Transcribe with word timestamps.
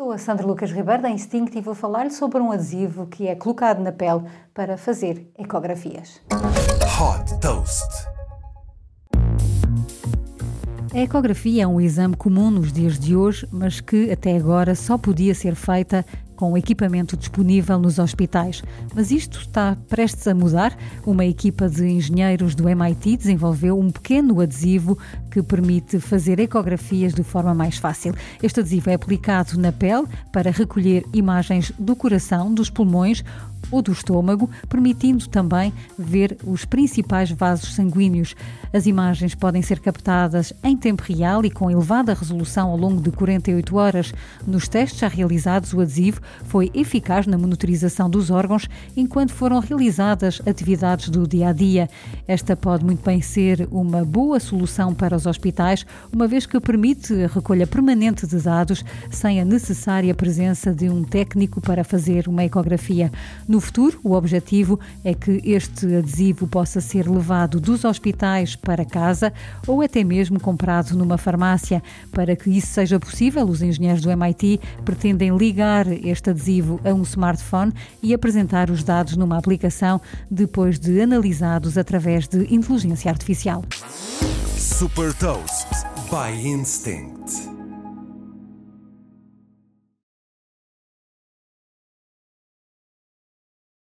Sou 0.00 0.12
a 0.12 0.16
Sandra 0.16 0.46
Lucas 0.46 0.70
Ribeiro 0.70 1.02
da 1.02 1.10
Instinct 1.10 1.58
e 1.58 1.60
vou 1.60 1.74
falar-lhe 1.74 2.12
sobre 2.12 2.40
um 2.40 2.52
adesivo 2.52 3.08
que 3.08 3.26
é 3.26 3.34
colocado 3.34 3.82
na 3.82 3.90
pele 3.90 4.22
para 4.54 4.76
fazer 4.76 5.28
ecografias. 5.36 6.22
Hot 6.30 7.40
Toast. 7.40 7.88
A 10.94 10.98
ecografia 11.00 11.64
é 11.64 11.66
um 11.66 11.80
exame 11.80 12.14
comum 12.14 12.48
nos 12.48 12.72
dias 12.72 12.96
de 12.96 13.16
hoje, 13.16 13.44
mas 13.50 13.80
que 13.80 14.08
até 14.08 14.36
agora 14.36 14.76
só 14.76 14.96
podia 14.96 15.34
ser 15.34 15.56
feita 15.56 16.06
com 16.38 16.52
o 16.52 16.56
equipamento 16.56 17.16
disponível 17.16 17.80
nos 17.80 17.98
hospitais. 17.98 18.62
Mas 18.94 19.10
isto 19.10 19.40
está 19.40 19.76
prestes 19.88 20.28
a 20.28 20.34
mudar. 20.34 20.78
Uma 21.04 21.24
equipa 21.24 21.68
de 21.68 21.84
engenheiros 21.84 22.54
do 22.54 22.68
MIT 22.68 23.16
desenvolveu 23.16 23.76
um 23.76 23.90
pequeno 23.90 24.40
adesivo 24.40 24.96
que 25.32 25.42
permite 25.42 25.98
fazer 25.98 26.38
ecografias 26.38 27.12
de 27.12 27.24
forma 27.24 27.52
mais 27.52 27.76
fácil. 27.76 28.14
Este 28.40 28.60
adesivo 28.60 28.88
é 28.88 28.94
aplicado 28.94 29.58
na 29.58 29.72
pele 29.72 30.06
para 30.32 30.52
recolher 30.52 31.04
imagens 31.12 31.72
do 31.76 31.96
coração, 31.96 32.54
dos 32.54 32.70
pulmões 32.70 33.24
ou 33.70 33.82
do 33.82 33.92
estômago, 33.92 34.48
permitindo 34.68 35.28
também 35.28 35.72
ver 35.98 36.36
os 36.44 36.64
principais 36.64 37.30
vasos 37.30 37.74
sanguíneos. 37.74 38.34
As 38.72 38.86
imagens 38.86 39.34
podem 39.34 39.62
ser 39.62 39.80
captadas 39.80 40.52
em 40.62 40.76
tempo 40.76 41.02
real 41.02 41.44
e 41.44 41.50
com 41.50 41.70
elevada 41.70 42.14
resolução 42.14 42.70
ao 42.70 42.76
longo 42.76 43.00
de 43.00 43.10
48 43.10 43.76
horas. 43.76 44.12
Nos 44.46 44.68
testes 44.68 45.00
já 45.00 45.08
realizados, 45.08 45.72
o 45.72 45.80
adesivo 45.80 46.20
foi 46.44 46.70
eficaz 46.74 47.26
na 47.26 47.38
monitorização 47.38 48.10
dos 48.10 48.30
órgãos 48.30 48.68
enquanto 48.96 49.32
foram 49.32 49.60
realizadas 49.60 50.40
atividades 50.46 51.08
do 51.08 51.26
dia 51.26 51.48
a 51.48 51.52
dia. 51.52 51.88
Esta 52.26 52.56
pode 52.56 52.84
muito 52.84 53.04
bem 53.04 53.20
ser 53.20 53.68
uma 53.70 54.04
boa 54.04 54.40
solução 54.40 54.94
para 54.94 55.16
os 55.16 55.26
hospitais, 55.26 55.86
uma 56.12 56.26
vez 56.26 56.46
que 56.46 56.60
permite 56.60 57.12
a 57.24 57.28
recolha 57.28 57.66
permanente 57.66 58.26
de 58.26 58.38
dados 58.38 58.84
sem 59.10 59.40
a 59.40 59.44
necessária 59.44 60.14
presença 60.14 60.72
de 60.74 60.88
um 60.88 61.02
técnico 61.02 61.60
para 61.60 61.84
fazer 61.84 62.28
uma 62.28 62.44
ecografia. 62.44 63.10
No 63.46 63.57
futuro, 63.60 63.98
o 64.02 64.12
objetivo 64.12 64.78
é 65.04 65.14
que 65.14 65.40
este 65.44 65.86
adesivo 65.96 66.46
possa 66.46 66.80
ser 66.80 67.08
levado 67.08 67.60
dos 67.60 67.84
hospitais 67.84 68.56
para 68.56 68.84
casa 68.84 69.32
ou 69.66 69.82
até 69.82 70.02
mesmo 70.04 70.40
comprado 70.40 70.96
numa 70.96 71.18
farmácia. 71.18 71.82
Para 72.12 72.36
que 72.36 72.50
isso 72.50 72.68
seja 72.68 72.98
possível, 72.98 73.44
os 73.44 73.62
engenheiros 73.62 74.02
do 74.02 74.10
MIT 74.10 74.60
pretendem 74.84 75.36
ligar 75.36 75.86
este 75.86 76.30
adesivo 76.30 76.80
a 76.84 76.92
um 76.92 77.02
smartphone 77.02 77.72
e 78.02 78.14
apresentar 78.14 78.70
os 78.70 78.82
dados 78.82 79.16
numa 79.16 79.38
aplicação 79.38 80.00
depois 80.30 80.78
de 80.78 81.00
analisados 81.00 81.76
através 81.76 82.26
de 82.28 82.52
inteligência 82.54 83.10
artificial. 83.10 83.64
Super 84.56 85.12
Toast 85.14 85.68
by 86.10 86.30
Instinct. 86.46 87.57